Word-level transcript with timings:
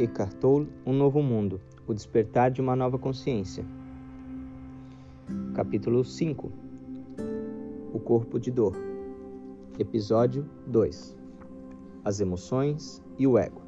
Eckhart 0.00 0.32
Tolle, 0.36 0.66
Um 0.86 0.94
Novo 0.94 1.22
Mundo, 1.22 1.60
O 1.86 1.92
Despertar 1.92 2.50
de 2.50 2.62
uma 2.62 2.74
Nova 2.74 2.98
Consciência. 2.98 3.62
Capítulo 5.52 6.02
5 6.02 6.50
O 7.92 8.00
Corpo 8.00 8.40
de 8.40 8.50
Dor 8.50 8.74
Episódio 9.78 10.48
2 10.68 11.14
As 12.02 12.18
Emoções 12.18 13.02
e 13.18 13.26
o 13.26 13.36
Ego 13.36 13.60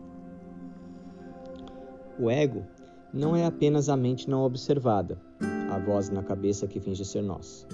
O 2.18 2.30
ego 2.30 2.64
não 3.12 3.36
é 3.36 3.44
apenas 3.44 3.90
a 3.90 3.96
mente 3.96 4.30
não 4.30 4.42
observada, 4.42 5.20
a 5.70 5.78
voz 5.78 6.08
na 6.08 6.22
cabeça 6.22 6.66
que 6.66 6.80
finge 6.80 7.04
ser 7.04 7.20
nós, 7.20 7.66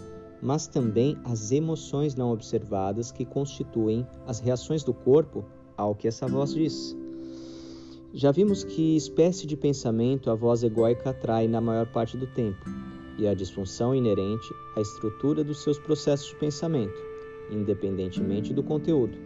mas 0.42 0.66
também 0.66 1.16
as 1.24 1.52
emoções 1.52 2.16
não 2.16 2.32
observadas 2.32 3.12
que 3.12 3.24
constituem 3.24 4.04
as 4.26 4.40
reações 4.40 4.82
do 4.82 4.92
corpo 4.92 5.44
ao 5.76 5.94
que 5.94 6.08
essa 6.08 6.26
voz 6.26 6.52
diz. 6.52 6.96
Já 8.14 8.32
vimos 8.32 8.64
que 8.64 8.96
espécie 8.96 9.46
de 9.46 9.54
pensamento 9.54 10.30
a 10.30 10.34
voz 10.34 10.62
egóica 10.62 11.10
atrai 11.10 11.46
na 11.46 11.60
maior 11.60 11.86
parte 11.86 12.16
do 12.16 12.26
tempo, 12.26 12.64
e 13.18 13.26
a 13.26 13.34
disfunção 13.34 13.94
inerente 13.94 14.48
à 14.76 14.80
estrutura 14.80 15.44
dos 15.44 15.62
seus 15.62 15.78
processos 15.78 16.28
de 16.28 16.36
pensamento, 16.36 16.98
independentemente 17.50 18.54
do 18.54 18.62
conteúdo. 18.62 19.18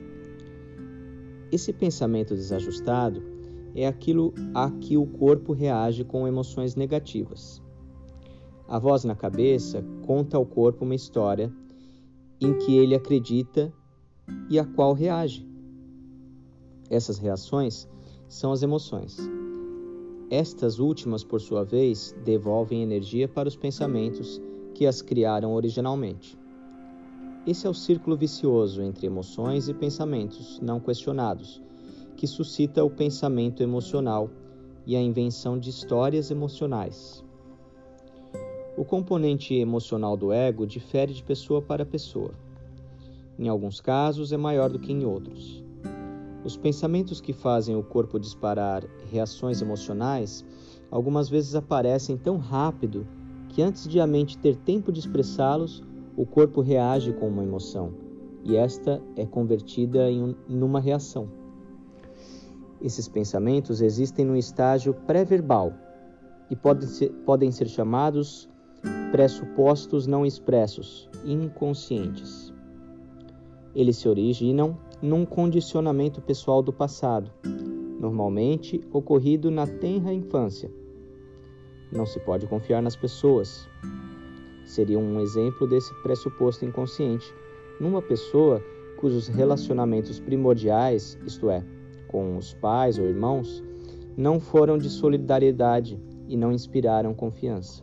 Esse 1.53 1.73
pensamento 1.73 2.35
desajustado 2.35 3.23
é 3.75 3.87
aquilo 3.87 4.35
a 4.53 4.71
que 4.71 4.97
o 4.97 5.07
corpo 5.07 5.53
reage 5.53 6.03
com 6.03 6.27
emoções 6.27 6.75
negativas. 6.75 7.63
A 8.67 8.79
voz 8.79 9.05
na 9.05 9.15
cabeça 9.15 9.85
conta 10.07 10.37
ao 10.37 10.47
corpo 10.47 10.85
uma 10.85 10.95
história 10.95 11.53
em 12.41 12.59
que 12.59 12.77
ele 12.77 12.95
acredita 12.95 13.73
e 14.51 14.59
a 14.59 14.65
qual 14.65 14.93
reage. 14.93 15.47
Essas 16.91 17.19
reações 17.19 17.89
são 18.33 18.51
as 18.51 18.63
emoções. 18.63 19.19
Estas 20.31 20.79
últimas, 20.79 21.23
por 21.23 21.39
sua 21.39 21.65
vez, 21.65 22.17
devolvem 22.25 22.83
energia 22.83 23.29
para 23.29 23.47
os 23.47 23.55
pensamentos 23.55 24.41
que 24.75 24.87
as 24.87 25.03
criaram 25.03 25.53
originalmente. 25.53 26.39
Esse 27.47 27.67
é 27.67 27.71
o 27.71 27.75
círculo 27.75 28.17
vicioso 28.17 28.81
entre 28.81 29.07
emoções 29.07 29.69
e 29.69 29.75
pensamentos 29.75 30.59
não 30.61 30.81
questionados, 30.81 31.61
que 32.17 32.27
suscita 32.27 32.83
o 32.83 32.89
pensamento 32.89 33.63
emocional 33.63 34.31
e 34.87 34.97
a 34.97 35.03
invenção 35.03 35.59
de 35.59 35.69
histórias 35.69 36.31
emocionais. 36.31 37.23
O 38.79 38.85
componente 38.85 39.55
emocional 39.55 40.17
do 40.17 40.33
ego 40.33 40.67
difere 40.67 41.13
de 41.13 41.23
pessoa 41.23 41.61
para 41.61 41.85
pessoa. 41.85 42.31
Em 43.39 43.47
alguns 43.47 43.79
casos 43.79 44.33
é 44.33 44.39
maior 44.39 44.71
do 44.71 44.79
que 44.79 44.91
em 44.91 45.05
outros. 45.05 45.63
Os 46.45 46.57
pensamentos 46.57 47.21
que 47.21 47.33
fazem 47.33 47.77
o 47.77 47.83
corpo 47.83 48.19
disparar 48.19 48.85
reações 49.11 49.63
emocionais 49.63 50.45
algumas 50.91 51.29
vezes 51.29 51.55
aparecem 51.55 52.17
tão 52.17 52.37
rápido 52.37 53.07
que 53.49 53.63
antes 53.63 53.87
de 53.87 54.01
a 54.01 54.07
mente 54.07 54.37
ter 54.39 54.57
tempo 54.57 54.91
de 54.91 54.99
expressá-los, 54.99 55.83
o 56.17 56.27
corpo 56.27 56.61
reage 56.61 57.13
com 57.13 57.29
uma 57.29 57.43
emoção 57.43 57.93
e 58.45 58.57
esta 58.57 59.01
é 59.17 59.25
convertida 59.25 60.11
em 60.11 60.35
numa 60.49 60.81
reação. 60.81 61.29
Esses 62.81 63.09
pensamentos 63.09 63.81
existem 63.81 64.25
no 64.25 64.37
estágio 64.37 64.95
pré-verbal 65.07 65.73
e 66.51 66.57
podem 66.57 66.89
ser, 66.89 67.11
podem 67.25 67.53
ser 67.53 67.69
chamados 67.69 68.49
pressupostos 69.13 70.07
não 70.07 70.27
expressos, 70.27 71.09
inconscientes. 71.25 72.53
Eles 73.75 73.97
se 73.99 74.09
originam 74.09 74.77
num 75.03 75.27
condicionamento 75.27 76.23
pessoal 76.23 76.63
do 76.63 76.73
passado, 76.73 77.29
normalmente 77.99 78.81
ocorrido 78.93 79.51
na 79.51 79.67
tenra 79.67 80.13
infância. 80.13 80.71
Não 81.91 82.07
se 82.07 82.21
pode 82.21 82.47
confiar 82.47 82.81
nas 82.81 82.95
pessoas. 82.95 83.69
Seria 84.65 84.99
um 84.99 85.21
exemplo 85.21 85.67
desse 85.67 85.93
pressuposto 86.03 86.65
inconsciente, 86.65 87.35
numa 87.81 88.01
pessoa 88.01 88.63
cujos 88.97 89.27
relacionamentos 89.27 90.21
primordiais, 90.21 91.19
isto 91.27 91.51
é, 91.51 91.65
com 92.07 92.37
os 92.37 92.55
pais 92.55 92.97
ou 92.97 93.07
irmãos, 93.07 93.63
não 94.17 94.39
foram 94.39 94.79
de 94.79 94.89
solidariedade 94.89 96.01
e 96.29 96.37
não 96.37 96.53
inspiraram 96.53 97.13
confiança. 97.13 97.83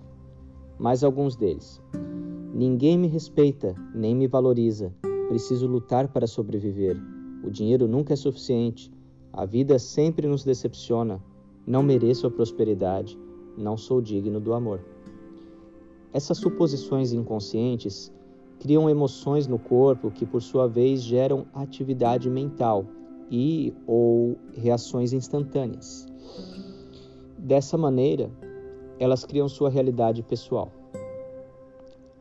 Mais 0.80 1.03
alguns 1.03 1.36
deles. 1.36 1.81
Ninguém 2.53 2.97
me 2.97 3.07
respeita, 3.07 3.75
nem 3.94 4.16
me 4.16 4.28
valoriza, 4.28 4.94
Preciso 5.29 5.67
lutar 5.67 6.07
para 6.07 6.25
sobreviver. 6.25 6.97
O 7.44 7.51
dinheiro 7.51 7.88
nunca 7.88 8.13
é 8.13 8.16
suficiente. 8.16 8.91
A 9.31 9.45
vida 9.45 9.78
sempre 9.78 10.28
nos 10.28 10.44
decepciona. 10.44 11.23
Não 11.67 11.84
mereço 11.84 12.25
a 12.25 12.31
prosperidade. 12.31 13.16
Não 13.56 13.78
sou 13.78 14.01
digno 14.01 14.39
do 14.39 14.56
amor. 14.56 14.84
Essas 16.12 16.39
suposições 16.39 17.13
inconscientes 17.13 18.12
criam 18.59 18.89
emoções 18.89 19.45
no 19.45 19.59
corpo 19.59 20.09
que, 20.09 20.25
por 20.25 20.41
sua 20.41 20.68
vez, 20.68 21.03
geram 21.03 21.45
atividade 21.53 22.28
mental 22.28 22.88
e 23.29 23.72
ou 23.85 24.35
reações 24.56 25.13
instantâneas. 25.13 26.07
Dessa 27.38 27.78
maneira, 27.78 28.31
elas 28.97 29.23
criam 29.23 29.47
sua 29.47 29.69
realidade 29.69 30.23
pessoal. 30.23 30.78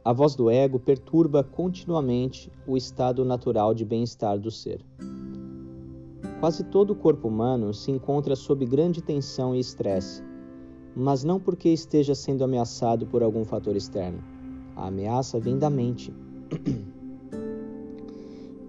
A 0.05 0.13
voz 0.13 0.35
do 0.35 0.51
ego 0.51 0.79
perturba 0.79 1.43
continuamente 1.43 2.53
o 2.67 2.77
estado 2.77 3.25
natural 3.25 3.75
de 3.75 3.85
bem-estar 3.85 4.39
do 4.39 4.51
ser. 4.51 4.81
Quase 6.41 6.65
todo 6.65 6.93
o 6.93 6.97
corpo 6.97 7.27
humano 7.27 7.75
se 7.75 7.91
encontra 7.91 8.37
sob 8.37 8.65
grande 8.65 9.03
tensão 9.03 9.55
e 9.55 9.59
estresse, 9.59 10.23
mas 10.95 11.25
não 11.25 11.41
porque 11.41 11.69
esteja 11.69 12.15
sendo 12.15 12.45
ameaçado 12.45 13.07
por 13.07 13.23
algum 13.23 13.45
fator 13.45 13.75
externo. 13.75 14.23
A 14.77 14.87
ameaça 14.87 15.41
vem 15.41 15.59
da 15.59 15.69
mente. 15.69 16.15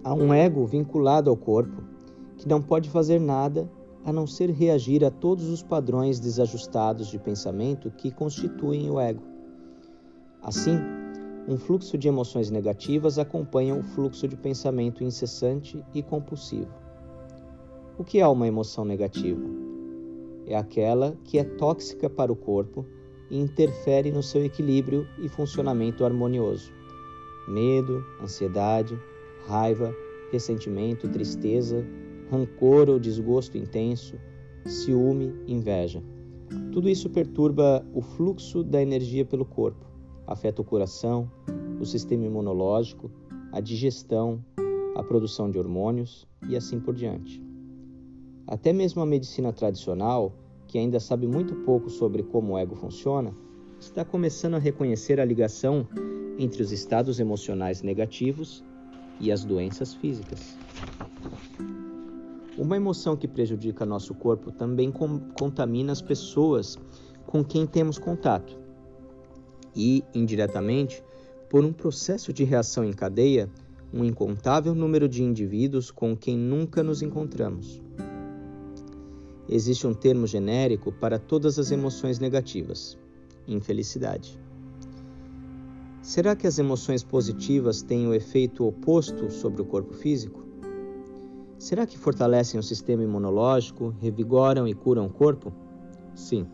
Há 0.02 0.14
um 0.14 0.34
ego 0.34 0.66
vinculado 0.66 1.30
ao 1.30 1.36
corpo 1.36 1.82
que 2.36 2.48
não 2.48 2.60
pode 2.60 2.90
fazer 2.90 3.20
nada 3.20 3.70
a 4.04 4.12
não 4.12 4.26
ser 4.26 4.50
reagir 4.50 5.04
a 5.04 5.10
todos 5.10 5.48
os 5.48 5.62
padrões 5.62 6.18
desajustados 6.18 7.08
de 7.08 7.18
pensamento 7.18 7.90
que 7.90 8.10
constituem 8.10 8.90
o 8.90 8.98
ego. 8.98 9.22
Assim, 10.42 10.78
um 11.50 11.58
fluxo 11.58 11.98
de 11.98 12.06
emoções 12.06 12.48
negativas 12.48 13.18
acompanha 13.18 13.74
o 13.74 13.82
fluxo 13.82 14.28
de 14.28 14.36
pensamento 14.36 15.02
incessante 15.02 15.84
e 15.92 16.00
compulsivo. 16.00 16.72
O 17.98 18.04
que 18.04 18.20
é 18.20 18.26
uma 18.28 18.46
emoção 18.46 18.84
negativa? 18.84 19.42
É 20.46 20.56
aquela 20.56 21.18
que 21.24 21.40
é 21.40 21.44
tóxica 21.44 22.08
para 22.08 22.32
o 22.32 22.36
corpo 22.36 22.86
e 23.28 23.36
interfere 23.36 24.12
no 24.12 24.22
seu 24.22 24.44
equilíbrio 24.44 25.08
e 25.18 25.28
funcionamento 25.28 26.04
harmonioso. 26.04 26.72
Medo, 27.48 28.04
ansiedade, 28.22 28.96
raiva, 29.48 29.92
ressentimento, 30.30 31.08
tristeza, 31.08 31.84
rancor 32.30 32.88
ou 32.88 33.00
desgosto 33.00 33.58
intenso, 33.58 34.14
ciúme, 34.64 35.34
inveja. 35.48 36.00
Tudo 36.70 36.88
isso 36.88 37.10
perturba 37.10 37.84
o 37.92 38.00
fluxo 38.00 38.62
da 38.62 38.80
energia 38.80 39.24
pelo 39.24 39.44
corpo 39.44 39.89
afeta 40.30 40.62
o 40.62 40.64
coração, 40.64 41.28
o 41.80 41.84
sistema 41.84 42.24
imunológico, 42.24 43.10
a 43.50 43.60
digestão, 43.60 44.42
a 44.94 45.02
produção 45.02 45.50
de 45.50 45.58
hormônios 45.58 46.26
e 46.48 46.56
assim 46.56 46.78
por 46.78 46.94
diante. 46.94 47.42
Até 48.46 48.72
mesmo 48.72 49.02
a 49.02 49.06
medicina 49.06 49.52
tradicional, 49.52 50.32
que 50.68 50.78
ainda 50.78 51.00
sabe 51.00 51.26
muito 51.26 51.56
pouco 51.56 51.90
sobre 51.90 52.22
como 52.22 52.52
o 52.52 52.58
ego 52.58 52.76
funciona, 52.76 53.34
está 53.80 54.04
começando 54.04 54.54
a 54.54 54.58
reconhecer 54.58 55.18
a 55.18 55.24
ligação 55.24 55.86
entre 56.38 56.62
os 56.62 56.70
estados 56.70 57.18
emocionais 57.18 57.82
negativos 57.82 58.64
e 59.18 59.32
as 59.32 59.44
doenças 59.44 59.94
físicas. 59.94 60.56
Uma 62.56 62.76
emoção 62.76 63.16
que 63.16 63.26
prejudica 63.26 63.84
nosso 63.84 64.14
corpo 64.14 64.52
também 64.52 64.92
contamina 65.36 65.90
as 65.90 66.00
pessoas 66.00 66.78
com 67.26 67.42
quem 67.42 67.66
temos 67.66 67.98
contato 67.98 68.59
e, 69.74 70.04
indiretamente, 70.14 71.02
por 71.48 71.64
um 71.64 71.72
processo 71.72 72.32
de 72.32 72.44
reação 72.44 72.84
em 72.84 72.92
cadeia, 72.92 73.50
um 73.92 74.04
incontável 74.04 74.74
número 74.74 75.08
de 75.08 75.22
indivíduos 75.22 75.90
com 75.90 76.16
quem 76.16 76.38
nunca 76.38 76.82
nos 76.82 77.02
encontramos. 77.02 77.82
Existe 79.48 79.84
um 79.84 79.92
termo 79.92 80.28
genérico 80.28 80.92
para 80.92 81.18
todas 81.18 81.58
as 81.58 81.72
emoções 81.72 82.20
negativas: 82.20 82.96
infelicidade. 83.48 84.38
Será 86.02 86.36
que 86.36 86.46
as 86.46 86.58
emoções 86.58 87.02
positivas 87.02 87.82
têm 87.82 88.06
o 88.06 88.14
efeito 88.14 88.64
oposto 88.64 89.28
sobre 89.30 89.60
o 89.60 89.64
corpo 89.64 89.92
físico? 89.92 90.46
Será 91.58 91.84
que 91.84 91.98
fortalecem 91.98 92.58
o 92.58 92.62
sistema 92.62 93.02
imunológico, 93.02 93.94
revigoram 94.00 94.66
e 94.66 94.72
curam 94.72 95.06
o 95.06 95.10
corpo? 95.10 95.52
Sim, 96.14 96.46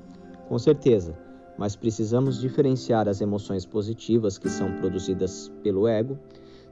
com 0.48 0.58
certeza 0.58 1.25
mas 1.58 1.75
precisamos 1.75 2.41
diferenciar 2.41 3.08
as 3.08 3.20
emoções 3.20 3.64
positivas 3.64 4.38
que 4.38 4.49
são 4.49 4.73
produzidas 4.76 5.50
pelo 5.62 5.87
ego 5.87 6.19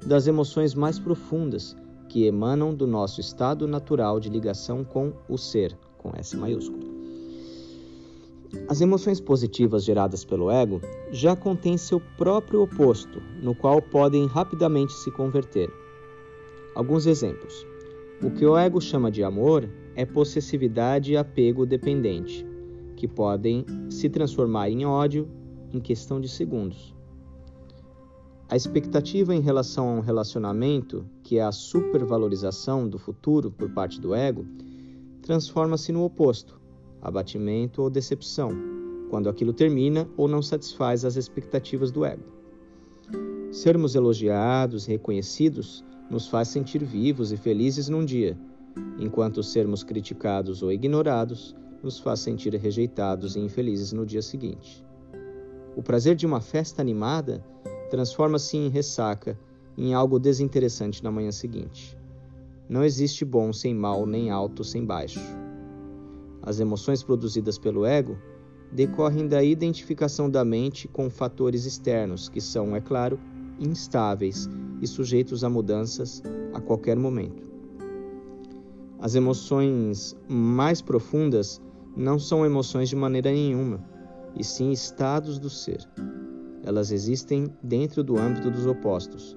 das 0.07 0.27
emoções 0.27 0.75
mais 0.75 0.99
profundas 0.99 1.77
que 2.09 2.27
emanam 2.27 2.75
do 2.75 2.87
nosso 2.87 3.21
estado 3.21 3.67
natural 3.67 4.21
de 4.21 4.29
ligação 4.29 4.85
com 4.85 5.13
o 5.29 5.39
ser, 5.39 5.77
com 5.99 6.13
S 6.15 6.37
maiúsculo. 6.37 6.95
As 8.69 8.81
emoções 8.81 9.21
positivas 9.21 9.85
geradas 9.85 10.25
pelo 10.25 10.51
ego 10.51 10.81
já 11.11 11.35
contêm 11.35 11.77
seu 11.77 12.01
próprio 12.17 12.63
oposto, 12.63 13.21
no 13.43 13.55
qual 13.55 13.83
podem 13.83 14.27
rapidamente 14.27 14.93
se 14.93 15.11
converter. 15.11 15.69
Alguns 16.75 17.07
exemplos. 17.07 17.67
O 18.23 18.31
que 18.31 18.47
o 18.47 18.57
ego 18.57 18.81
chama 18.81 19.11
de 19.11 19.25
amor 19.25 19.69
é 19.97 20.07
possessividade 20.07 21.13
e 21.13 21.17
apego 21.17 21.67
dependente, 21.67 22.47
que 22.97 23.09
podem 23.09 23.65
se 23.91 24.09
transformar 24.09 24.71
em 24.71 24.85
ódio 24.85 25.29
em 25.73 25.81
questão 25.81 26.21
de 26.21 26.29
segundos. 26.29 26.95
A 28.49 28.57
expectativa 28.57 29.35
em 29.35 29.41
relação 29.41 29.89
a 29.89 29.93
um 29.95 30.01
relacionamento, 30.01 31.05
que 31.23 31.39
é 31.39 31.43
a 31.43 31.51
supervalorização 31.51 32.89
do 32.89 32.99
futuro 32.99 33.51
por 33.51 33.71
parte 33.71 34.01
do 34.01 34.15
ego, 34.15 34.47
transforma-se 35.23 35.91
no 35.91 36.05
oposto, 36.05 36.61
abatimento 37.01 37.83
ou 37.83 37.91
decepção, 37.91 38.51
quando 39.11 39.29
aquilo 39.29 39.53
termina 39.53 40.09
ou 40.17 40.29
não 40.29 40.43
satisfaz 40.43 41.05
as 41.05 41.17
expectativas 41.17 41.91
do 41.91 42.05
ego. 42.05 42.23
Sermos 43.51 43.95
elogiados, 43.95 44.85
reconhecidos, 44.85 45.85
nos 46.11 46.29
faz 46.29 46.49
sentir 46.49 46.85
vivos 46.85 47.33
e 47.33 47.37
felizes 47.37 47.89
num 47.89 48.05
dia, 48.05 48.39
enquanto 48.99 49.43
sermos 49.43 49.83
criticados 49.83 50.63
ou 50.63 50.71
ignorados 50.71 51.57
nos 51.85 51.99
faz 51.99 52.21
sentir 52.21 52.55
rejeitados 52.55 53.37
e 53.37 53.41
infelizes 53.41 53.93
no 53.93 54.07
dia 54.07 54.23
seguinte. 54.23 54.83
O 55.77 55.83
prazer 55.83 56.17
de 56.17 56.25
uma 56.25 56.41
festa 56.41 56.81
animada 56.81 57.45
transforma-se 57.91 58.57
em 58.57 58.69
ressaca, 58.69 59.39
em 59.77 59.93
algo 59.93 60.19
desinteressante 60.19 61.05
na 61.05 61.11
manhã 61.11 61.31
seguinte. 61.31 61.99
Não 62.69 62.83
existe 62.83 63.25
bom 63.25 63.53
sem 63.53 63.75
mal, 63.75 64.07
nem 64.07 64.31
alto 64.31 64.65
sem 64.65 64.85
baixo. 64.85 65.21
As 66.43 66.59
emoções 66.59 67.03
produzidas 67.03 67.59
pelo 67.59 67.85
ego 67.85 68.17
decorrem 68.73 69.29
da 69.29 69.43
identificação 69.43 70.31
da 70.31 70.45
mente 70.45 70.89
com 70.89 71.11
fatores 71.11 71.67
externos, 71.67 72.29
que 72.29 72.41
são, 72.41 72.75
é 72.75 72.81
claro, 72.81 73.21
instáveis 73.61 74.49
e 74.81 74.87
sujeitos 74.87 75.45
a 75.45 75.51
mudanças 75.51 76.23
a 76.55 76.61
qualquer 76.61 76.97
momento. 76.97 77.45
As 78.99 79.15
emoções 79.15 80.17
mais 80.27 80.81
profundas 80.81 81.61
não 81.97 82.19
são 82.19 82.45
emoções 82.45 82.89
de 82.89 82.97
maneira 82.97 83.31
nenhuma, 83.31 83.81
e 84.37 84.43
sim 84.43 84.71
estados 84.71 85.39
do 85.39 85.49
ser. 85.49 85.87
Elas 86.65 86.91
existem 86.91 87.53
dentro 87.63 88.03
do 88.03 88.19
âmbito 88.19 88.51
dos 88.51 88.67
opostos. 88.67 89.37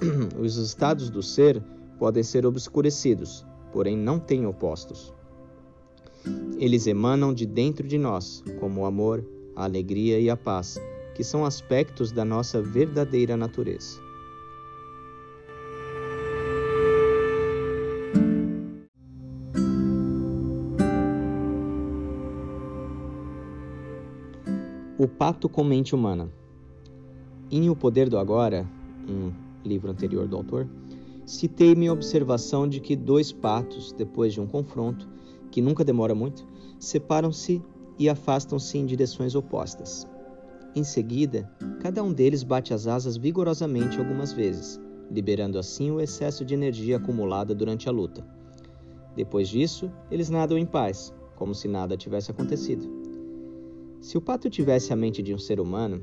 Os 0.40 0.56
estados 0.56 1.10
do 1.10 1.22
ser 1.22 1.62
podem 1.98 2.22
ser 2.22 2.46
obscurecidos, 2.46 3.44
porém 3.72 3.96
não 3.96 4.18
têm 4.18 4.46
opostos. 4.46 5.12
Eles 6.58 6.86
emanam 6.86 7.34
de 7.34 7.46
dentro 7.46 7.86
de 7.86 7.98
nós, 7.98 8.42
como 8.58 8.82
o 8.82 8.86
amor, 8.86 9.24
a 9.54 9.64
alegria 9.64 10.18
e 10.18 10.30
a 10.30 10.36
paz, 10.36 10.80
que 11.14 11.22
são 11.22 11.44
aspectos 11.44 12.10
da 12.10 12.24
nossa 12.24 12.62
verdadeira 12.62 13.36
natureza. 13.36 14.03
O 25.04 25.08
Pato 25.08 25.50
com 25.50 25.62
Mente 25.62 25.94
Humana. 25.94 26.32
Em 27.50 27.68
O 27.68 27.76
Poder 27.76 28.08
do 28.08 28.16
Agora, 28.16 28.66
um 29.06 29.30
livro 29.62 29.90
anterior 29.90 30.26
do 30.26 30.34
autor, 30.34 30.66
citei 31.26 31.74
minha 31.74 31.92
observação 31.92 32.66
de 32.66 32.80
que 32.80 32.96
dois 32.96 33.30
patos, 33.30 33.92
depois 33.92 34.32
de 34.32 34.40
um 34.40 34.46
confronto, 34.46 35.06
que 35.50 35.60
nunca 35.60 35.84
demora 35.84 36.14
muito, 36.14 36.48
separam-se 36.78 37.62
e 37.98 38.08
afastam-se 38.08 38.78
em 38.78 38.86
direções 38.86 39.34
opostas. 39.34 40.08
Em 40.74 40.82
seguida, 40.82 41.52
cada 41.80 42.02
um 42.02 42.10
deles 42.10 42.42
bate 42.42 42.72
as 42.72 42.86
asas 42.86 43.18
vigorosamente 43.18 43.98
algumas 43.98 44.32
vezes, 44.32 44.80
liberando 45.10 45.58
assim 45.58 45.90
o 45.90 46.00
excesso 46.00 46.46
de 46.46 46.54
energia 46.54 46.96
acumulada 46.96 47.54
durante 47.54 47.90
a 47.90 47.92
luta. 47.92 48.26
Depois 49.14 49.50
disso, 49.50 49.92
eles 50.10 50.30
nadam 50.30 50.56
em 50.56 50.64
paz, 50.64 51.12
como 51.36 51.54
se 51.54 51.68
nada 51.68 51.94
tivesse 51.94 52.30
acontecido. 52.30 52.93
Se 54.04 54.18
o 54.18 54.20
pato 54.20 54.50
tivesse 54.50 54.92
a 54.92 54.96
mente 54.96 55.22
de 55.22 55.32
um 55.32 55.38
ser 55.38 55.58
humano, 55.58 56.02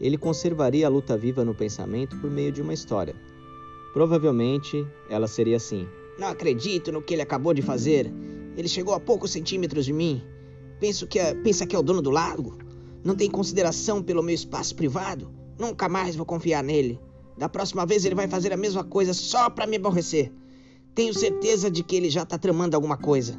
ele 0.00 0.18
conservaria 0.18 0.88
a 0.88 0.90
luta 0.90 1.16
viva 1.16 1.44
no 1.44 1.54
pensamento 1.54 2.16
por 2.16 2.28
meio 2.28 2.50
de 2.50 2.60
uma 2.60 2.74
história. 2.74 3.14
Provavelmente 3.92 4.84
ela 5.08 5.28
seria 5.28 5.56
assim: 5.56 5.86
Não 6.18 6.26
acredito 6.26 6.90
no 6.90 7.00
que 7.00 7.14
ele 7.14 7.22
acabou 7.22 7.54
de 7.54 7.62
fazer. 7.62 8.12
Ele 8.56 8.66
chegou 8.66 8.92
a 8.92 8.98
poucos 8.98 9.30
centímetros 9.30 9.84
de 9.84 9.92
mim. 9.92 10.20
Penso 10.80 11.06
que 11.06 11.20
é, 11.20 11.32
pensa 11.32 11.64
que 11.64 11.76
é 11.76 11.78
o 11.78 11.82
dono 11.82 12.02
do 12.02 12.10
lago. 12.10 12.58
Não 13.04 13.14
tem 13.14 13.30
consideração 13.30 14.02
pelo 14.02 14.20
meu 14.20 14.34
espaço 14.34 14.74
privado. 14.74 15.30
Nunca 15.56 15.88
mais 15.88 16.16
vou 16.16 16.26
confiar 16.26 16.64
nele. 16.64 16.98
Da 17.36 17.48
próxima 17.48 17.86
vez 17.86 18.04
ele 18.04 18.16
vai 18.16 18.26
fazer 18.26 18.52
a 18.52 18.56
mesma 18.56 18.82
coisa 18.82 19.14
só 19.14 19.48
para 19.48 19.64
me 19.64 19.76
aborrecer. 19.76 20.32
Tenho 20.92 21.14
certeza 21.14 21.70
de 21.70 21.84
que 21.84 21.94
ele 21.94 22.10
já 22.10 22.24
está 22.24 22.36
tramando 22.36 22.74
alguma 22.74 22.96
coisa. 22.96 23.38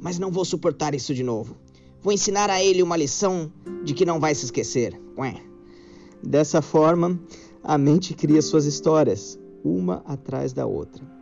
Mas 0.00 0.18
não 0.18 0.32
vou 0.32 0.44
suportar 0.44 0.96
isso 0.96 1.14
de 1.14 1.22
novo. 1.22 1.56
Vou 2.04 2.12
ensinar 2.12 2.50
a 2.50 2.62
ele 2.62 2.84
uma 2.84 2.96
lição 2.96 3.50
de 3.82 3.94
que 3.94 4.06
não 4.06 4.20
vai 4.20 4.32
se 4.32 4.44
esquecer. 4.44 5.00
Ué. 5.18 5.42
Dessa 6.22 6.62
forma, 6.62 7.18
a 7.64 7.76
mente 7.76 8.14
cria 8.14 8.40
suas 8.40 8.64
histórias, 8.64 9.36
uma 9.64 10.04
atrás 10.06 10.52
da 10.52 10.64
outra 10.66 11.14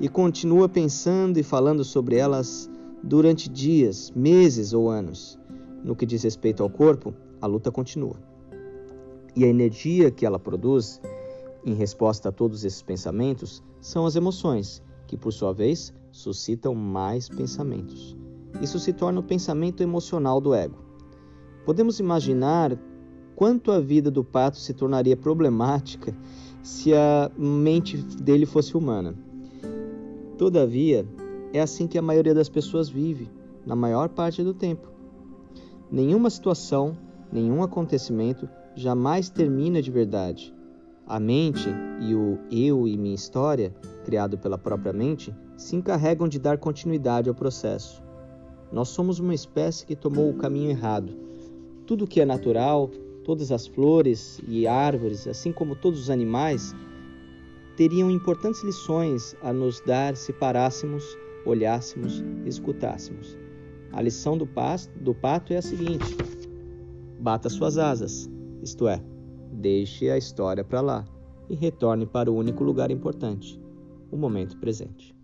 e 0.00 0.08
continua 0.08 0.68
pensando 0.68 1.38
e 1.38 1.42
falando 1.42 1.82
sobre 1.82 2.16
elas 2.16 2.70
durante 3.02 3.48
dias, 3.48 4.12
meses 4.14 4.72
ou 4.72 4.88
anos. 4.88 5.38
No 5.82 5.94
que 5.94 6.04
diz 6.04 6.22
respeito 6.22 6.62
ao 6.62 6.70
corpo, 6.70 7.14
a 7.40 7.46
luta 7.46 7.70
continua. 7.70 8.16
E 9.34 9.44
a 9.44 9.48
energia 9.48 10.10
que 10.10 10.26
ela 10.26 10.38
produz, 10.38 11.00
em 11.64 11.74
resposta 11.74 12.28
a 12.28 12.32
todos 12.32 12.64
esses 12.64 12.82
pensamentos, 12.82 13.62
são 13.80 14.06
as 14.06 14.16
emoções, 14.16 14.82
que 15.06 15.16
por 15.16 15.32
sua 15.32 15.52
vez 15.52 15.94
suscitam 16.10 16.74
mais 16.74 17.28
pensamentos. 17.28 18.16
Isso 18.60 18.78
se 18.78 18.92
torna 18.92 19.20
o 19.20 19.22
pensamento 19.22 19.82
emocional 19.82 20.40
do 20.40 20.54
ego. 20.54 20.78
Podemos 21.64 22.00
imaginar 22.00 22.78
quanto 23.34 23.70
a 23.70 23.80
vida 23.80 24.10
do 24.10 24.24
pato 24.24 24.56
se 24.56 24.72
tornaria 24.72 25.16
problemática 25.16 26.14
se 26.62 26.94
a 26.94 27.30
mente 27.36 27.96
dele 27.96 28.46
fosse 28.46 28.76
humana. 28.76 29.14
Todavia, 30.38 31.06
é 31.52 31.60
assim 31.60 31.86
que 31.86 31.98
a 31.98 32.02
maioria 32.02 32.34
das 32.34 32.48
pessoas 32.48 32.88
vive, 32.88 33.30
na 33.64 33.76
maior 33.76 34.08
parte 34.08 34.42
do 34.42 34.54
tempo. 34.54 34.88
Nenhuma 35.90 36.30
situação, 36.30 36.96
nenhum 37.32 37.62
acontecimento 37.62 38.48
jamais 38.74 39.30
termina 39.30 39.80
de 39.80 39.90
verdade. 39.90 40.54
A 41.06 41.20
mente 41.20 41.68
e 42.00 42.14
o 42.14 42.38
eu 42.50 42.88
e 42.88 42.96
minha 42.96 43.14
história, 43.14 43.74
criado 44.04 44.36
pela 44.36 44.58
própria 44.58 44.92
mente, 44.92 45.34
se 45.56 45.76
encarregam 45.76 46.28
de 46.28 46.38
dar 46.38 46.58
continuidade 46.58 47.28
ao 47.28 47.34
processo. 47.34 48.05
Nós 48.72 48.88
somos 48.88 49.18
uma 49.18 49.34
espécie 49.34 49.86
que 49.86 49.96
tomou 49.96 50.30
o 50.30 50.36
caminho 50.36 50.70
errado. 50.70 51.12
Tudo 51.86 52.06
que 52.06 52.20
é 52.20 52.24
natural, 52.24 52.90
todas 53.24 53.50
as 53.50 53.66
flores 53.66 54.40
e 54.46 54.66
árvores, 54.66 55.26
assim 55.26 55.52
como 55.52 55.74
todos 55.74 56.00
os 56.00 56.10
animais, 56.10 56.74
teriam 57.76 58.10
importantes 58.10 58.62
lições 58.62 59.34
a 59.42 59.52
nos 59.52 59.80
dar 59.80 60.16
se 60.16 60.32
parássemos, 60.32 61.04
olhássemos 61.44 62.24
escutássemos. 62.44 63.36
A 63.92 64.02
lição 64.02 64.36
do, 64.36 64.48
do 65.00 65.14
pato 65.14 65.52
é 65.52 65.56
a 65.56 65.62
seguinte: 65.62 66.16
bata 67.20 67.48
suas 67.48 67.78
asas, 67.78 68.28
isto 68.62 68.86
é, 68.86 69.02
deixe 69.52 70.10
a 70.10 70.18
história 70.18 70.62
para 70.62 70.80
lá 70.80 71.04
e 71.48 71.54
retorne 71.54 72.04
para 72.04 72.30
o 72.30 72.36
único 72.36 72.62
lugar 72.62 72.90
importante, 72.90 73.60
o 74.10 74.16
momento 74.16 74.56
presente. 74.58 75.15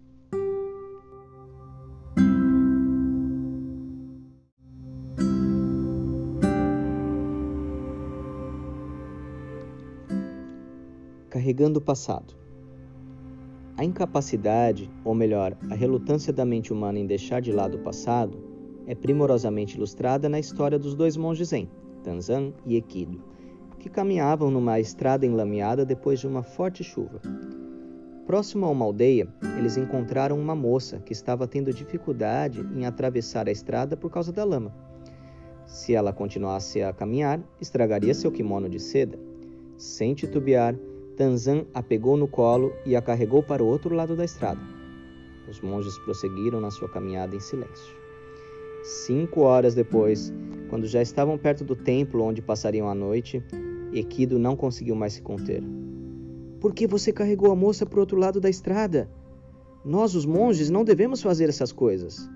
Carregando 11.62 11.78
o 11.78 11.83
passado. 11.83 12.35
A 13.76 13.85
incapacidade, 13.85 14.90
ou 15.04 15.14
melhor, 15.14 15.57
a 15.71 15.76
relutância 15.76 16.33
da 16.33 16.45
mente 16.45 16.73
humana 16.73 16.99
em 16.99 17.07
deixar 17.07 17.40
de 17.40 17.52
lado 17.52 17.76
o 17.76 17.83
passado, 17.85 18.37
é 18.85 18.97
primorosamente 18.97 19.76
ilustrada 19.76 20.28
na 20.28 20.40
história 20.40 20.76
dos 20.76 20.97
dois 20.97 21.16
monges 21.16 21.50
Zen, 21.50 21.71
Tanzan 22.02 22.52
e 22.66 22.76
Ekido, 22.76 23.23
que 23.78 23.88
caminhavam 23.88 24.50
numa 24.50 24.81
estrada 24.81 25.25
enlameada 25.25 25.85
depois 25.85 26.19
de 26.19 26.26
uma 26.26 26.42
forte 26.42 26.83
chuva. 26.83 27.21
Próximo 28.26 28.66
a 28.66 28.71
uma 28.71 28.85
aldeia, 28.85 29.28
eles 29.57 29.76
encontraram 29.76 30.40
uma 30.40 30.57
moça 30.57 30.99
que 30.99 31.12
estava 31.12 31.47
tendo 31.47 31.73
dificuldade 31.73 32.61
em 32.75 32.87
atravessar 32.87 33.47
a 33.47 33.52
estrada 33.52 33.97
por 33.97 34.11
causa 34.11 34.33
da 34.33 34.42
lama. 34.42 34.75
Se 35.64 35.95
ela 35.95 36.12
continuasse 36.12 36.83
a 36.83 36.92
caminhar, 36.92 37.40
estragaria 37.61 38.14
seu 38.14 38.33
kimono 38.33 38.69
de 38.69 38.81
seda. 38.81 39.16
Sem 39.76 40.12
titubear, 40.12 40.76
Tanzan 41.16 41.66
a 41.75 41.83
pegou 41.83 42.16
no 42.16 42.26
colo 42.26 42.73
e 42.87 42.97
a 42.97 43.02
carregou 43.02 43.42
para 43.42 43.62
o 43.62 43.66
outro 43.66 43.95
lado 43.95 44.16
da 44.16 44.25
estrada. 44.25 44.61
Os 45.49 45.61
monges 45.61 45.99
prosseguiram 45.99 46.61
na 46.61 46.71
sua 46.71 46.88
caminhada 46.88 47.37
em 47.37 47.40
silêncio. 47.40 47.95
Cinco 48.83 49.42
horas 49.42 49.75
depois, 49.75 50.33
quando 50.69 50.87
já 50.87 51.02
estavam 51.02 51.37
perto 51.38 51.64
do 51.64 51.76
templo 51.76 52.25
onde 52.25 52.42
passariam 52.42 52.88
a 52.88 52.95
noite, 52.95 53.42
Equido 53.92 54.38
não 54.38 54.57
conseguiu 54.57 54.95
mais 54.95 55.12
se 55.12 55.23
conter. 55.23 55.62
Por 56.61 56.73
que 56.73 56.87
você 56.87 57.12
carregou 57.12 57.52
a 57.52 57.57
moça 57.57 57.85
para 57.85 57.99
o 57.99 58.00
outro 58.00 58.16
lado 58.16 58.40
da 58.40 58.49
estrada? 58.49 59.11
Nós, 59.85 60.14
os 60.14 60.25
monges, 60.25 60.71
não 60.71 60.85
devemos 60.85 61.21
fazer 61.21 61.49
essas 61.49 61.73
coisas. 61.73 62.28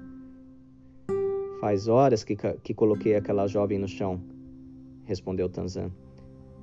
Faz 1.61 1.89
horas 1.89 2.23
que, 2.23 2.37
que 2.37 2.75
coloquei 2.75 3.17
aquela 3.17 3.47
jovem 3.47 3.79
no 3.79 3.89
chão, 3.89 4.21
respondeu 5.05 5.49
Tanzan. 5.49 5.91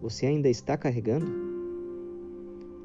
Você 0.02 0.26
ainda 0.26 0.50
está 0.50 0.78
carregando? 0.78 1.26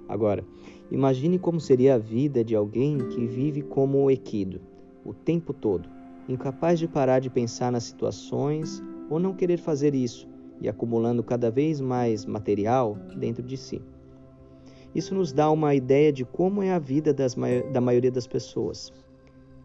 Agora, 0.08 0.44
imagine 0.90 1.38
como 1.38 1.60
seria 1.60 1.96
a 1.96 1.98
vida 1.98 2.42
de 2.42 2.56
alguém 2.56 2.98
que 3.08 3.26
vive 3.26 3.62
como 3.62 4.02
o 4.02 4.10
Equido, 4.10 4.60
o 5.04 5.12
tempo 5.12 5.52
todo, 5.52 5.88
incapaz 6.28 6.78
de 6.78 6.88
parar 6.88 7.20
de 7.20 7.28
pensar 7.28 7.70
nas 7.70 7.84
situações 7.84 8.82
ou 9.10 9.18
não 9.18 9.34
querer 9.34 9.58
fazer 9.58 9.94
isso 9.94 10.28
e 10.60 10.68
acumulando 10.68 11.22
cada 11.22 11.50
vez 11.50 11.80
mais 11.80 12.24
material 12.24 12.96
dentro 13.16 13.42
de 13.42 13.56
si. 13.56 13.82
Isso 14.94 15.14
nos 15.14 15.32
dá 15.32 15.50
uma 15.50 15.74
ideia 15.74 16.12
de 16.12 16.24
como 16.24 16.62
é 16.62 16.72
a 16.72 16.78
vida 16.78 17.12
das, 17.12 17.36
da 17.72 17.80
maioria 17.80 18.10
das 18.10 18.26
pessoas. 18.26 18.92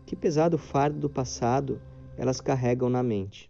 Que 0.06 0.16
pesado 0.16 0.58
fardo 0.58 1.00
do 1.00 1.10
passado 1.10 1.82
elas 2.18 2.42
carregam 2.42 2.90
na 2.90 3.02
mente. 3.02 3.50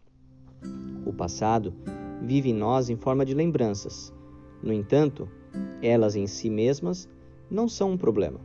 O 1.05 1.12
passado 1.12 1.73
vive 2.21 2.51
em 2.51 2.53
nós 2.53 2.89
em 2.89 2.95
forma 2.95 3.25
de 3.25 3.33
lembranças. 3.33 4.13
No 4.63 4.72
entanto, 4.72 5.27
elas 5.82 6.15
em 6.15 6.25
si 6.25 6.50
mesmas 6.50 7.10
não 7.51 7.67
são 7.67 7.91
um 7.91 7.98
problema. 7.98 8.39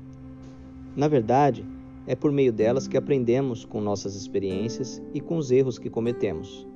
Na 0.96 1.06
verdade, 1.06 1.64
é 2.08 2.16
por 2.16 2.32
meio 2.32 2.52
delas 2.52 2.88
que 2.88 2.96
aprendemos 2.96 3.64
com 3.64 3.80
nossas 3.80 4.16
experiências 4.16 5.00
e 5.14 5.20
com 5.20 5.36
os 5.36 5.52
erros 5.52 5.78
que 5.78 5.88
cometemos. 5.88 6.66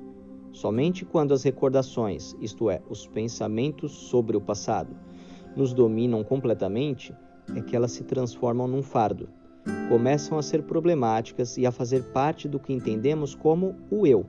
Somente 0.53 1.03
quando 1.03 1.33
as 1.33 1.43
recordações, 1.43 2.35
isto 2.39 2.69
é, 2.69 2.81
os 2.89 3.05
pensamentos 3.05 3.91
sobre 3.91 4.37
o 4.37 4.41
passado, 4.41 4.95
nos 5.57 5.73
dominam 5.73 6.23
completamente, 6.23 7.13
é 7.53 7.61
que 7.61 7.75
elas 7.75 7.91
se 7.91 8.03
transformam 8.03 8.67
num 8.67 8.81
fardo, 8.81 9.27
começam 9.89 10.37
a 10.37 10.41
ser 10.41 10.63
problemáticas 10.63 11.57
e 11.57 11.65
a 11.65 11.71
fazer 11.71 12.03
parte 12.13 12.47
do 12.47 12.59
que 12.59 12.71
entendemos 12.71 13.35
como 13.35 13.75
o 13.91 14.07
eu. 14.07 14.25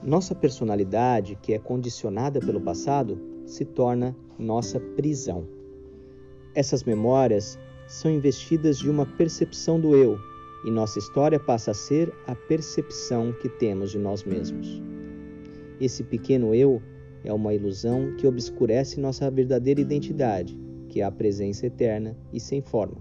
Nossa 0.00 0.34
personalidade, 0.34 1.36
que 1.42 1.52
é 1.52 1.58
condicionada 1.58 2.38
pelo 2.38 2.60
passado, 2.60 3.37
se 3.48 3.64
torna 3.64 4.14
nossa 4.38 4.78
prisão. 4.78 5.46
Essas 6.54 6.84
memórias 6.84 7.58
são 7.86 8.10
investidas 8.10 8.78
de 8.78 8.90
uma 8.90 9.06
percepção 9.06 9.80
do 9.80 9.96
eu, 9.96 10.18
e 10.64 10.70
nossa 10.70 10.98
história 10.98 11.40
passa 11.40 11.70
a 11.70 11.74
ser 11.74 12.12
a 12.26 12.34
percepção 12.34 13.32
que 13.40 13.48
temos 13.48 13.90
de 13.90 13.98
nós 13.98 14.22
mesmos. 14.22 14.82
Esse 15.80 16.04
pequeno 16.04 16.54
eu 16.54 16.82
é 17.24 17.32
uma 17.32 17.54
ilusão 17.54 18.14
que 18.16 18.26
obscurece 18.26 19.00
nossa 19.00 19.30
verdadeira 19.30 19.80
identidade, 19.80 20.58
que 20.88 21.00
é 21.00 21.04
a 21.04 21.10
presença 21.10 21.66
eterna 21.66 22.16
e 22.32 22.40
sem 22.40 22.60
forma. 22.60 22.98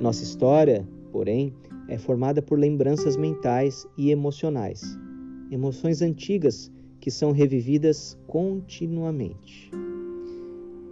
Nossa 0.00 0.22
história, 0.22 0.86
porém, 1.10 1.52
é 1.88 1.98
formada 1.98 2.40
por 2.40 2.58
lembranças 2.58 3.16
mentais 3.16 3.86
e 3.98 4.10
emocionais, 4.10 4.82
emoções 5.50 6.00
antigas 6.00 6.70
que 7.02 7.10
são 7.10 7.32
revividas 7.32 8.16
continuamente. 8.28 9.72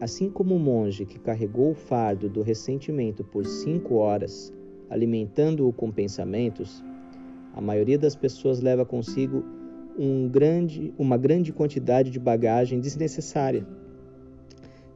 Assim 0.01 0.29
como 0.29 0.57
o 0.57 0.59
monge 0.59 1.07
que 1.07 1.21
carregou 1.21 1.71
o 1.71 1.75
fardo 1.75 2.29
do 2.29 2.43
ressentimento 2.43 3.23
por 3.23 3.47
cinco 3.47 3.95
horas, 3.95 4.53
alimentando-o 4.91 5.73
com 5.73 5.89
pensamentos, 5.89 6.83
a 7.55 7.61
maioria 7.61 7.97
das 7.97 8.17
pessoas 8.17 8.61
leva 8.61 8.85
consigo 8.85 9.45
um 9.97 10.29
grande, 10.29 10.93
uma 10.99 11.17
grande 11.17 11.53
quantidade 11.53 12.11
de 12.11 12.19
bagagem 12.19 12.81
desnecessária, 12.81 13.65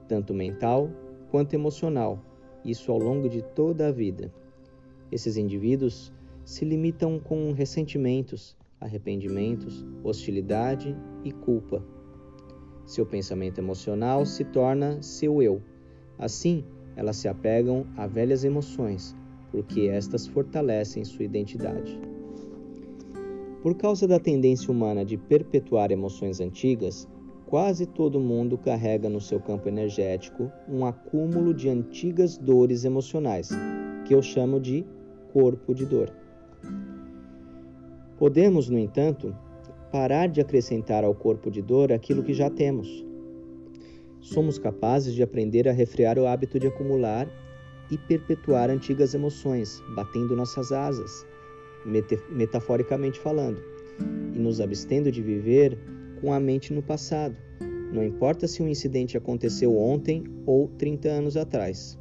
tanto 0.09 0.35
mental 0.35 0.91
quanto 1.31 1.55
emocional, 1.55 2.19
isso 2.65 2.91
ao 2.91 2.99
longo 2.99 3.29
de 3.29 3.41
toda 3.41 3.87
a 3.87 3.93
vida. 3.93 4.35
Esses 5.13 5.37
indivíduos 5.37 6.13
se 6.45 6.65
limitam 6.65 7.21
com 7.21 7.53
ressentimentos, 7.53 8.57
arrependimentos, 8.85 9.85
hostilidade 10.05 10.95
e 11.25 11.33
culpa. 11.33 11.83
Seu 12.85 13.07
pensamento 13.07 13.59
emocional 13.59 14.27
se 14.27 14.45
torna 14.45 15.03
seu 15.03 15.43
eu. 15.43 15.63
Assim, 16.19 16.63
elas 16.95 17.17
se 17.17 17.27
apegam 17.27 17.87
a 17.97 18.07
velhas 18.07 18.45
emoções, 18.45 19.17
porque 19.51 19.89
estas 19.89 20.27
fortalecem 20.27 21.03
sua 21.03 21.25
identidade. 21.25 21.99
Por 23.63 23.75
causa 23.75 24.07
da 24.07 24.21
tendência 24.21 24.71
humana 24.71 25.03
de 25.03 25.17
perpetuar 25.17 25.91
emoções 25.91 26.39
antigas, 26.39 27.09
quase 27.47 27.87
todo 27.87 28.21
mundo 28.21 28.59
carrega 28.59 29.09
no 29.09 29.21
seu 29.21 29.41
campo 29.41 29.67
energético 29.67 30.53
um 30.69 30.85
acúmulo 30.85 31.55
de 31.55 31.71
antigas 31.71 32.37
dores 32.37 32.85
emocionais, 32.85 33.49
que 34.05 34.15
eu 34.15 34.21
chamo 34.21 34.61
de 34.61 34.85
corpo 35.33 35.75
de 35.75 35.87
dor. 35.87 36.13
Podemos, 38.19 38.69
no 38.69 38.79
entanto, 38.79 39.35
parar 39.91 40.29
de 40.29 40.41
acrescentar 40.41 41.05
ao 41.05 41.15
corpo 41.15 41.51
de 41.51 41.61
dor 41.61 41.93
aquilo 41.93 42.23
que 42.23 42.33
já 42.33 42.49
temos. 42.49 43.05
Somos 44.21 44.59
capazes 44.59 45.15
de 45.15 45.23
aprender 45.23 45.69
a 45.69 45.73
refrear 45.73 46.19
o 46.19 46.27
hábito 46.27 46.59
de 46.59 46.67
acumular 46.67 47.29
e 47.91 47.99
perpetuar 47.99 48.71
antigas 48.71 49.15
emoções, 49.15 49.83
batendo 49.95 50.35
nossas 50.35 50.73
asas, 50.73 51.27
metaforicamente 52.31 53.19
falando, 53.19 53.61
e 54.35 54.39
nos 54.39 54.61
abstendo 54.61 55.13
de 55.13 55.21
viver 55.21 55.79
com 56.21 56.33
a 56.33 56.41
mente 56.41 56.73
no 56.73 56.83
passado, 56.83 57.37
não 57.93 58.03
importa 58.03 58.49
se 58.49 58.63
um 58.63 58.69
incidente 58.69 59.17
aconteceu 59.17 59.77
ontem 59.77 60.25
ou 60.47 60.69
30 60.79 61.09
anos 61.09 61.37
atrás. 61.37 61.99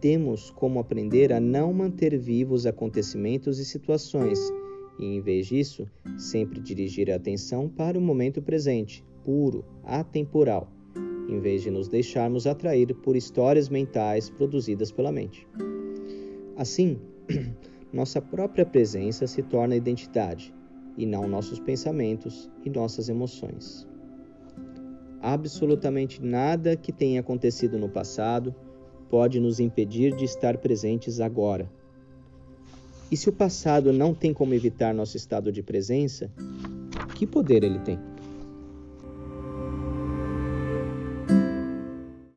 Temos 0.00 0.50
como 0.50 0.78
aprender 0.78 1.32
a 1.32 1.40
não 1.40 1.72
manter 1.72 2.16
vivos 2.18 2.66
acontecimentos 2.66 3.58
e 3.58 3.64
situações 3.64 4.38
e, 5.02 5.16
em 5.16 5.20
vez 5.20 5.48
disso, 5.48 5.90
sempre 6.16 6.60
dirigir 6.60 7.10
a 7.10 7.16
atenção 7.16 7.68
para 7.68 7.98
o 7.98 8.00
momento 8.00 8.40
presente, 8.40 9.04
puro, 9.24 9.64
atemporal, 9.82 10.72
em 11.28 11.40
vez 11.40 11.62
de 11.62 11.70
nos 11.72 11.88
deixarmos 11.88 12.46
atrair 12.46 12.94
por 12.94 13.16
histórias 13.16 13.68
mentais 13.68 14.30
produzidas 14.30 14.92
pela 14.92 15.10
mente. 15.10 15.46
Assim, 16.56 17.00
nossa 17.92 18.22
própria 18.22 18.64
presença 18.64 19.26
se 19.26 19.42
torna 19.42 19.74
identidade 19.74 20.54
e 20.96 21.04
não 21.04 21.26
nossos 21.26 21.58
pensamentos 21.58 22.48
e 22.64 22.70
nossas 22.70 23.08
emoções. 23.08 23.88
Absolutamente 25.20 26.22
nada 26.22 26.76
que 26.76 26.92
tenha 26.92 27.20
acontecido 27.20 27.76
no 27.76 27.88
passado 27.88 28.54
pode 29.08 29.40
nos 29.40 29.58
impedir 29.58 30.14
de 30.14 30.24
estar 30.24 30.58
presentes 30.58 31.20
agora. 31.20 31.68
E 33.12 33.16
se 33.16 33.28
o 33.28 33.32
passado 33.32 33.92
não 33.92 34.14
tem 34.14 34.32
como 34.32 34.54
evitar 34.54 34.94
nosso 34.94 35.18
estado 35.18 35.52
de 35.52 35.62
presença, 35.62 36.32
que 37.14 37.26
poder 37.26 37.62
ele 37.62 37.78
tem? 37.80 37.98